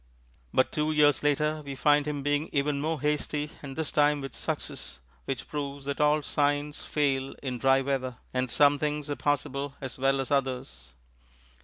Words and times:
But 0.51 0.71
two 0.71 0.91
years 0.91 1.21
later 1.21 1.61
we 1.63 1.75
find 1.75 2.07
him 2.07 2.23
being 2.23 2.49
even 2.51 2.81
more 2.81 2.99
hasty 3.01 3.51
and 3.61 3.75
this 3.75 3.91
time 3.91 4.19
with 4.19 4.33
success, 4.33 4.97
which 5.25 5.47
proves 5.47 5.85
that 5.85 6.01
all 6.01 6.23
signs 6.23 6.81
fail 6.83 7.35
in 7.43 7.59
dry 7.59 7.81
weather, 7.81 8.17
and 8.33 8.49
some 8.49 8.79
things 8.79 9.11
are 9.11 9.15
possible 9.15 9.75
as 9.79 9.99
well 9.99 10.19
as 10.19 10.31
others. 10.31 10.93